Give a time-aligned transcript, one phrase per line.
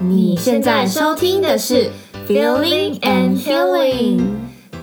[0.00, 1.90] 你现在收听的是
[2.28, 4.20] Feeling and Healing。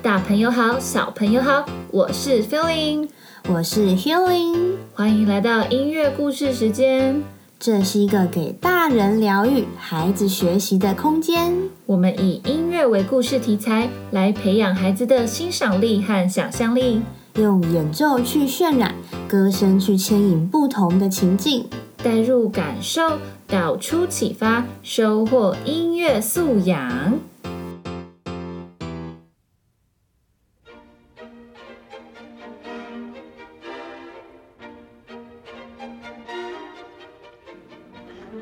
[0.03, 3.07] 大朋友好，小朋友好，我是 Feeling，
[3.47, 7.23] 我是 Healing，欢迎来到音乐故事时间。
[7.57, 11.55] 这是一个给大人疗愈、孩子学习的空间。
[11.85, 17.01] 我们以音乐为故事题材，来培养孩子的欣赏力和想象力，
[17.35, 18.93] 用演奏去渲染，
[19.29, 21.65] 歌声去牵引不同的情境，
[22.05, 23.17] 带入感受，
[23.47, 27.19] 导出启发，收获音乐素养。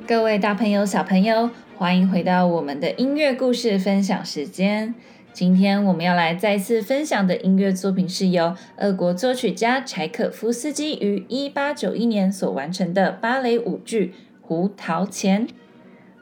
[0.06, 4.94] 各位大朋友、小朋友，欢迎回到我们的音乐故事分享时间。
[5.34, 14.08] 今天我们要来再次分享的音乐作品是由俄国作曲家柴可夫斯基于一八九一年所完成的芭蕾舞剧
[14.44, 15.48] 《胡桃钳》。《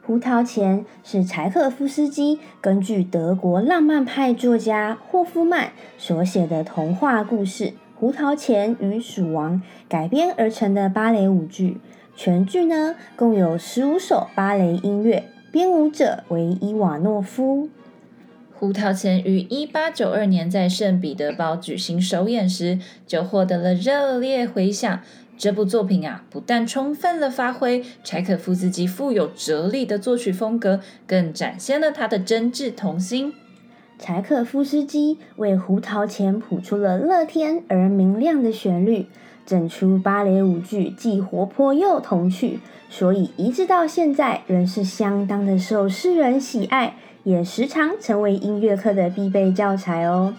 [0.02, 9.56] 胡桃钳》是柴可夫斯基根据德国浪漫派作家霍夫曼所写的童话故事《胡桃钳与鼠王》
[9.90, 11.76] 改编而成的芭蕾舞剧。
[12.16, 17.68] 全剧呢，共有十五首芭蕾音乐，编舞者为伊瓦诺夫。
[18.62, 25.00] 胡桃钳于一八九二年在圣彼得堡举行首演时，就获得了热烈回响。
[25.36, 33.34] 这部作品啊，不但充分了发挥柴可夫斯基富有哲理的作曲风格，更展现了他的真挚童心。
[33.98, 39.06] 柴可夫斯基为胡桃钳谱出了乐天而明亮的旋律。
[39.44, 46.94] 整出芭蕾舞剧既活泼又童趣，所以一直到现在仍是相当的受世人喜爱，
[47.24, 50.34] 也时常成为音乐课的必备教材哦。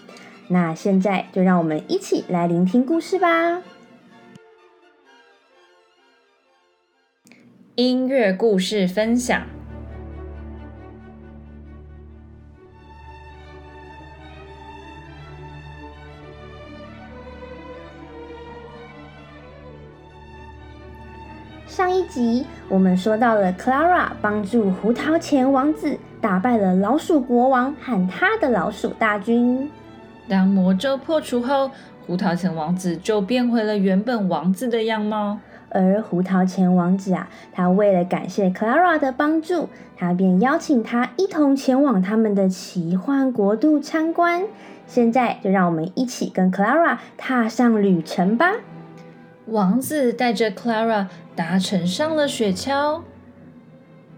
[0.48, 3.62] 那现在就让我们一起来聆听故事吧。
[7.76, 9.42] 音乐故事分享。
[21.66, 29.70] 上一集我们说到了 Clara 帮助胡桃钳王子打败了老鼠国王和他的老鼠大军。
[30.26, 31.70] 当魔咒破除后，
[32.06, 35.36] 胡桃钳王子就变回了原本王子的样貌。
[35.68, 39.68] 而胡桃钳王子啊，他为了感谢 Clara 的帮助，
[39.98, 44.44] 他便邀请他一同前往他们的奇幻国度参观。
[44.86, 48.52] 现在就让我们一起跟 Clara 踏上旅程吧。
[49.48, 53.02] 王子带着 Clara 搭乘上了雪橇。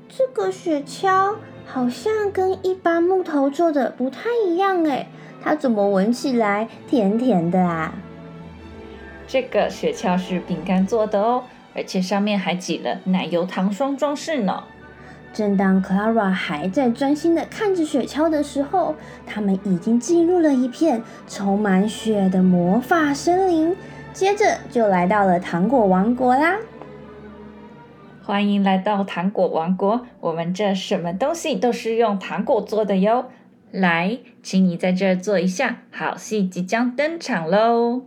[0.09, 1.35] 这个雪橇
[1.67, 5.09] 好像跟一般木头做的不太一样哎，
[5.43, 7.93] 它怎么闻起来甜甜的啊？
[9.27, 11.43] 这个雪橇是饼干做的哦，
[11.75, 14.65] 而且上面还挤了奶油糖霜装饰呢。
[15.33, 18.95] 正当 Clara 还在专心的看着雪橇的时候，
[19.27, 23.77] 他们已经进入了一片充满雪的魔法森林。
[24.15, 26.57] 接着就来到了糖果王国啦！
[28.27, 33.27] 欢迎来到糖果王国，我们这什么东西都是用糖果做的哟。
[33.71, 38.03] 来，请你在这儿坐一下，好戏即将登场喽！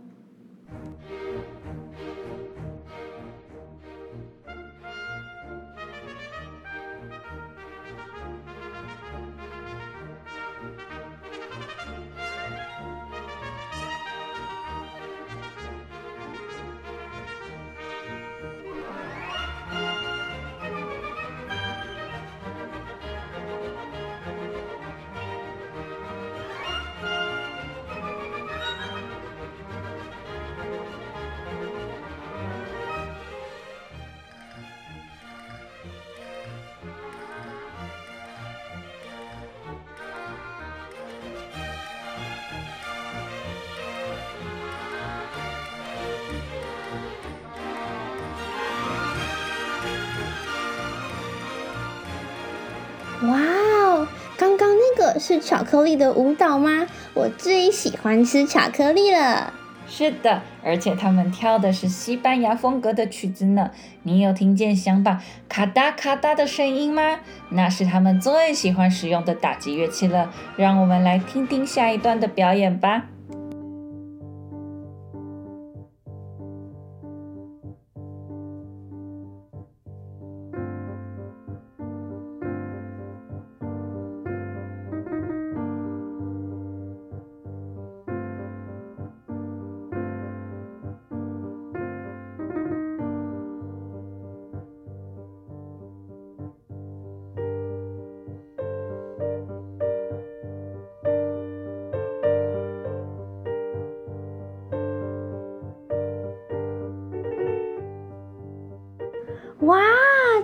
[55.20, 56.86] 是巧克力的舞蹈吗？
[57.14, 59.52] 我最喜欢吃巧克力了。
[59.86, 63.70] 是的，而且他们跳的是西班牙风格的曲子呢。
[64.04, 67.18] 你有听见响板咔哒咔哒的声音吗？
[67.50, 70.32] 那是他们最喜欢使用的打击乐器了。
[70.56, 73.06] 让我们来听听下一段的表演吧。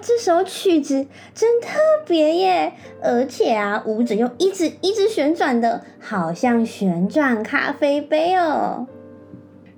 [0.00, 2.72] 这首曲子真特别耶！
[3.02, 8.86] 而且啊，舞者又一直一直旋转的，好像旋转咖啡杯哦。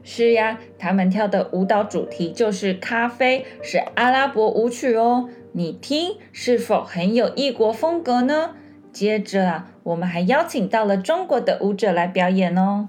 [0.02, 5.28] 是呀，他们跳的舞蹈主题就是咖啡，是阿拉伯舞曲哦。
[5.52, 8.50] 你听，是否很有异国风格呢？
[8.92, 12.88] 接着啊，我们还邀请到了中国的舞者来表演哦。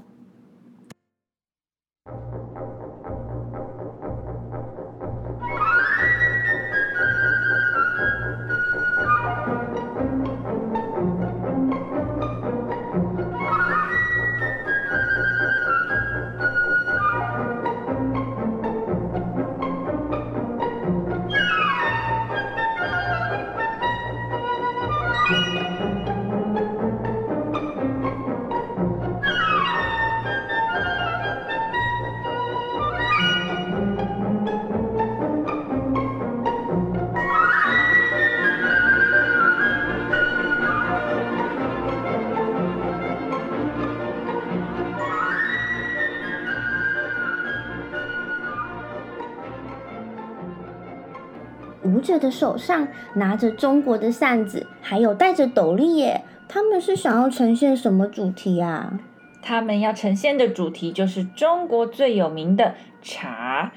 [52.19, 56.23] 的手上拿着中国的扇子，还有戴着斗笠耶。
[56.47, 58.99] 他们是想要呈现什么主题啊？
[59.41, 63.71] 他们要呈现的主题就是中国最有名的茶。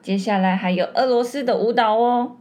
[0.00, 2.36] 接下来还有俄罗斯的舞蹈哦。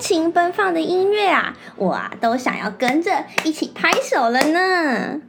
[0.00, 1.56] 情奔放的音乐啊！
[1.76, 5.20] 我啊都想要跟着一起拍手了呢。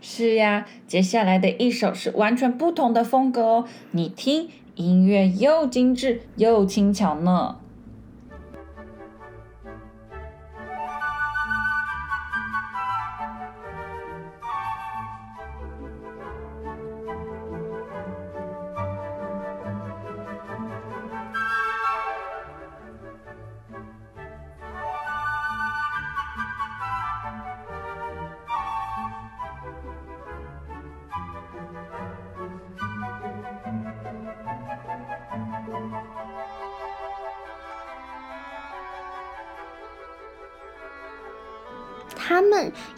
[0.00, 3.64] 是呀，接下来的一首是完全不同的风格哦。
[3.92, 7.56] 你听，音乐又精致又轻巧呢。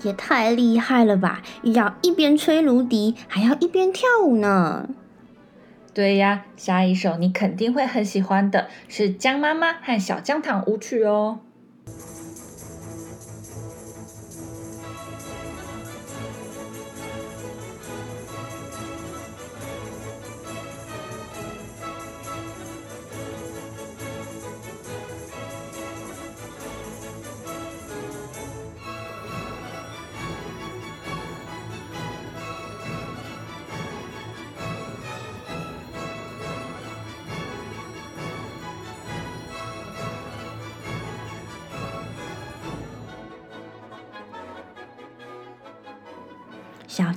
[0.07, 1.43] 也太厉害了吧！
[1.63, 4.89] 要一边吹芦笛，还要一边跳舞呢。
[5.93, 11.41] 对呀，下一首你肯定会很喜欢的，是《江妈妈和小姜糖》舞曲哦。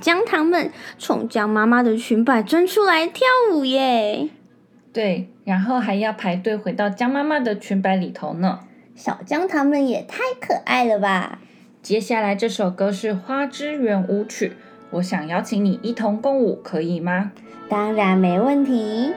[0.00, 4.28] 姜糖们从姜妈妈的裙摆钻出来跳舞耶！
[4.92, 8.60] 对，然后还要排队回到姜妈妈的裙摆里头呢。
[8.96, 11.38] 小姜糖们也太可爱了吧！
[11.80, 14.48] 接下来这首歌是《花之圆舞曲》，
[14.90, 17.32] 我想邀请你一同共舞，可以吗？
[17.68, 19.12] 当然没问题。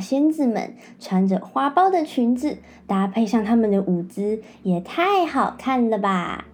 [0.00, 6.46] 仙子们穿着花苞的裙子，搭配上他们的舞姿，也太好看了吧！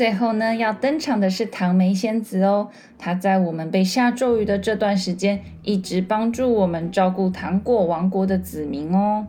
[0.00, 2.70] 最后呢，要登场的是糖梅仙子哦。
[2.96, 9.26] 她在我们被下咒语的这段时间，一直帮助我们照顾糖果王国的子民哦。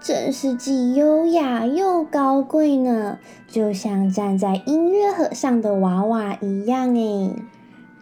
[0.00, 7.32] 真是既优雅又高贵呢，就像站在音乐盒上的娃娃一样诶。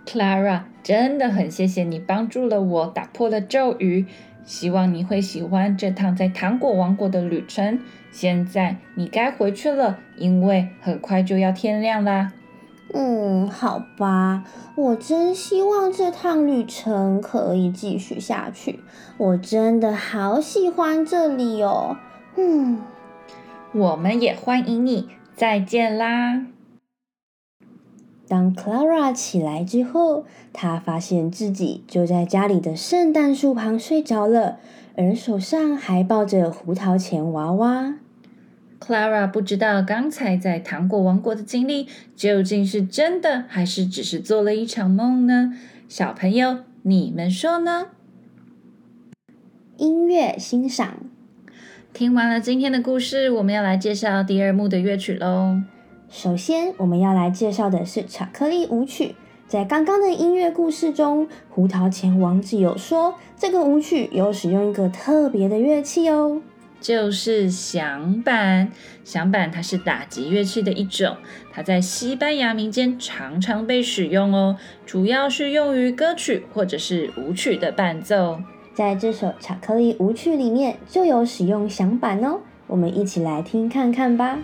[0.07, 4.07] Clara，真的很谢谢你帮助了我，打破了咒语。
[4.45, 7.81] 希望你会喜欢这趟在糖果王国的旅程。
[8.13, 12.33] 现在你该回去了，因为很快就要天亮啦。
[12.95, 14.45] 嗯，好吧，
[14.77, 18.81] 我真希望这趟旅程可以继续下去。
[19.19, 21.97] 我真的好喜欢这里哦。
[22.37, 22.81] 嗯，
[23.73, 25.09] 我们也欢迎你。
[25.35, 26.47] 再见啦。
[28.29, 34.59] 当 Clara 起来之后，她发现自己就在家里的圣诞树旁睡着了，
[34.97, 37.95] 而手上还抱着胡桃钳娃娃。
[38.79, 45.53] Clara 不知道刚才在糖果王国的经历究竟是真的，还是只是做了一场梦呢？
[45.89, 47.89] 小朋友，你们说呢？
[49.77, 50.99] 音乐欣赏。
[51.93, 55.63] 听完了今天的故事，我们要来介绍第二幕的乐曲喽。
[56.11, 59.15] 首先，我们要来介绍的是巧克力舞曲。
[59.49, 66.43] 在刚刚的音乐故事中，胡桃钳王子有说，这个舞曲有使用一个特别的乐器哦。
[66.87, 68.71] 就是响板，
[69.03, 71.17] 响板它是打击乐器的一种，
[71.53, 78.39] 它在西班牙民间常常被使用哦，主要是用于歌曲或者是舞曲的伴奏。
[78.73, 82.39] 在这首巧克力舞曲里面就有使用响板哦，
[82.69, 84.39] 我们一起来听看看吧。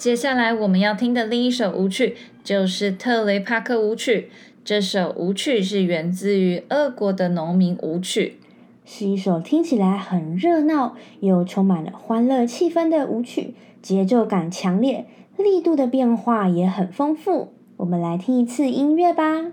[0.00, 4.30] 接下来我们要听的另一首舞曲就是特雷帕克舞曲。
[4.64, 8.38] 这首舞曲是源自于俄国的农民舞曲，
[8.86, 13.52] 是一首听起来很热闹又充满了欢乐气氛的舞曲，
[13.82, 15.04] 节奏感强烈，
[15.36, 17.52] 力度的变化也很丰富。
[17.76, 19.52] 我们来听一次音乐吧。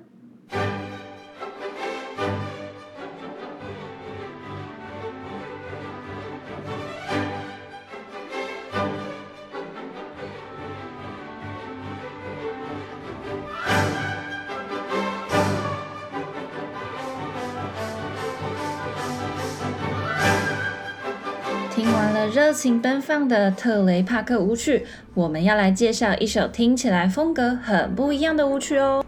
[21.78, 29.06] 听完了热情奔放的特雷帕克舞曲，我们要来介绍一首听起来风格很不一样的舞曲哦。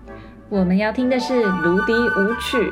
[0.50, 2.72] 我们要听的是芦笛舞曲。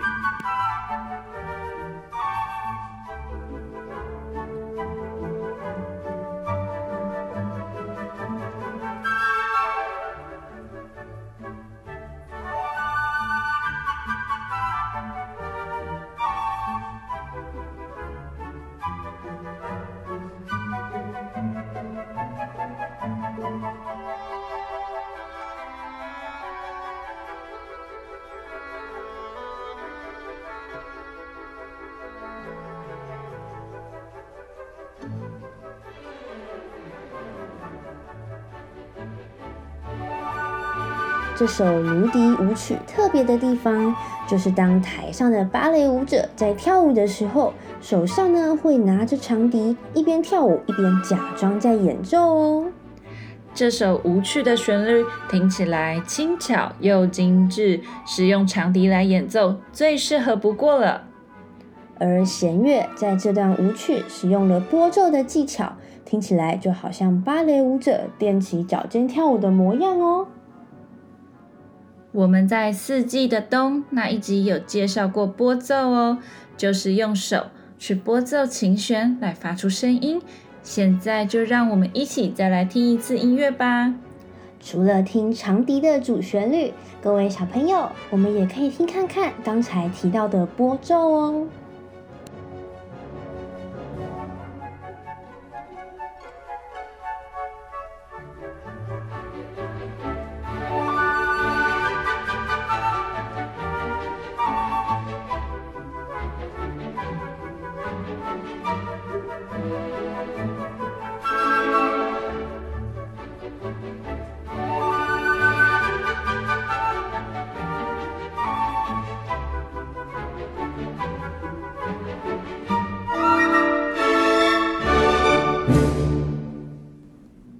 [41.37, 43.95] 这首芦笛舞曲特别的地方，
[44.27, 52.65] 就是当台上的芭蕾舞者在跳舞的时候，手上呢会拿着长笛，一边跳舞一边假装在演奏哦。
[53.53, 61.03] 这首舞曲的旋律听起来轻巧又精致，使用长笛来演奏最适合不过了。
[61.99, 65.73] 而弦乐在这段舞曲使用了拨奏的技巧。
[66.03, 70.25] 听起来就好像芭蕾舞者踮起脚尖跳舞的模样哦。
[72.17, 76.17] 我们在四季的冬那一集有介绍过拨奏哦，
[76.57, 77.45] 就是用手
[77.77, 80.19] 去拨奏琴弦来发出声音。
[80.63, 83.93] 现在就让我们一起再来听一次音乐吧。
[84.59, 91.45] 除了听长笛的主旋律，各位小朋友，我们也可以听看看刚才提到的拨奏哦。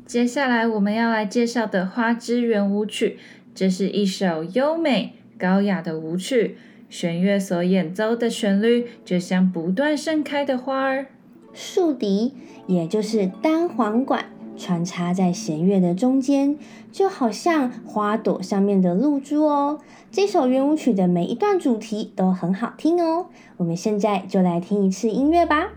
[0.07, 3.19] 接下来我们要来介绍的《花之圆舞曲》，
[3.53, 6.55] 这是一首优美高雅的舞曲，
[6.89, 11.07] 弦乐所演奏的旋律就像不断盛开的花儿。
[11.53, 12.31] 竖笛，
[12.67, 16.57] 也就是单簧管，穿插在弦乐的中间，
[16.89, 19.81] 就好像花朵上面的露珠哦。
[20.09, 23.25] 这首圆舞曲的每一段主题都很好听哦。
[23.57, 25.73] 我们现在就来听一次音乐吧。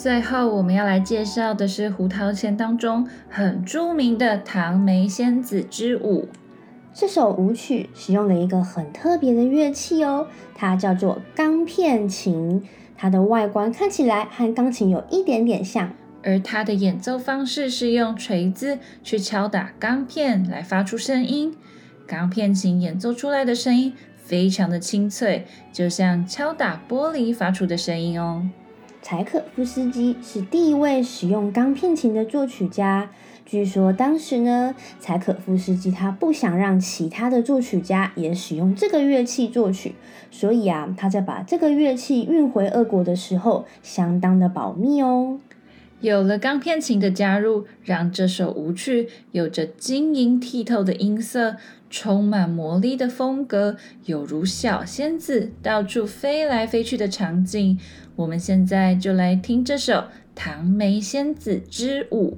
[0.00, 6.26] 最后，我们要来介绍的是胡桃钳当中很著名的《唐梅仙子之舞》。
[6.94, 12.66] 这首舞曲使用了一个很特别的乐器哦，它叫做钢片琴。
[12.96, 21.54] 它的外观看起来和钢琴有一点点像，而它的演奏方式是用锤子去敲打钢片来发出声音。
[22.06, 28.48] 钢片琴演奏出来的声音非常的清脆，就像敲打玻璃发出的声音哦。
[29.02, 33.10] 柴可夫斯基是第一位使用钢片琴的作曲家。
[33.46, 39.94] 据说当时呢，柴可夫斯基他不想让其他的作曲家也使用这个乐器作曲，
[40.30, 45.40] 所以啊，他在把这个乐器运回俄国的时候，相当的保密哦。
[46.00, 51.56] 有了钢片琴的加入，让这首舞曲有着晶莹剔透的音色，
[51.90, 57.78] 充满魔力的风格，有如小仙子到处飞来飞去的场景。
[58.20, 59.94] 我们现在就来听这首
[60.34, 62.32] 《唐梅仙子之舞》。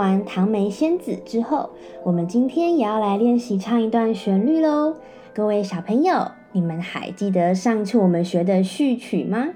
[0.00, 1.68] 完《糖梅仙子》之后，
[2.02, 4.96] 我们今天也要来练习唱一段旋律喽。
[5.34, 9.48] 各位小朋友，你们还记得上次我们学的序曲吗？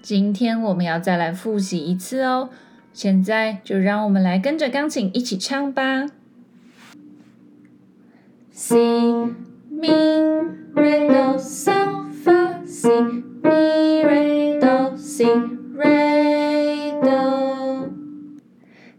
[0.00, 2.48] 今天我们要再来复习一次哦。
[2.94, 6.06] 现在就让我们来跟着钢琴一起唱吧。
[8.50, 8.74] Si
[9.70, 9.92] mi
[10.74, 12.88] re do sol fa si
[13.42, 15.26] mi re do si
[15.76, 16.37] re do。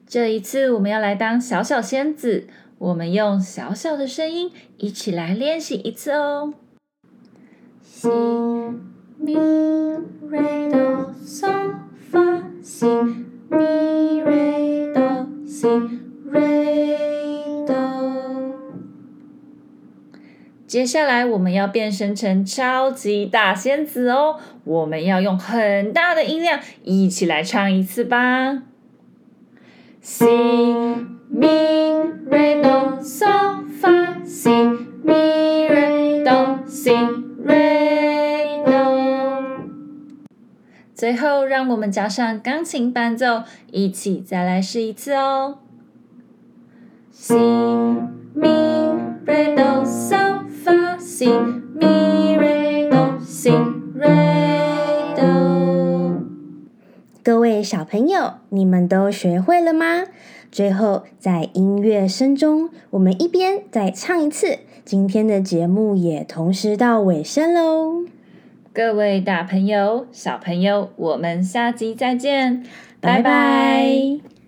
[0.09, 2.47] 这一次我们要来当小小仙子，
[2.79, 6.55] 我们用小小的声音一起来练习一次哦。
[7.83, 9.35] Si mi
[10.27, 11.75] re do sol
[12.11, 12.87] fa si
[13.51, 15.67] mi re do si
[16.31, 18.55] re do。
[20.65, 24.39] 接下来我们要变身成超级大仙子哦！
[24.63, 28.63] 我们要用很大的音量一起来唱一次吧。
[30.01, 31.47] Si mi
[32.29, 34.49] re do sol fa si
[35.03, 36.91] mi re do si
[37.43, 39.69] re do。
[40.95, 45.59] 最后，让我们加上钢琴伴奏，一起再来试一次哦。
[47.11, 48.47] Si mi
[49.25, 53.51] re do sol fa si mi re do si
[53.95, 56.23] re do。
[57.21, 60.05] 各位小朋友，你们都学会了吗？
[60.51, 68.05] 最后，在音乐声中，我们一边再唱一次，今天的节目也同时到尾声喽。
[68.73, 72.63] 各位大朋友、小朋友，我们下集再见，
[72.99, 73.21] 拜拜。
[73.21, 74.38] 拜拜。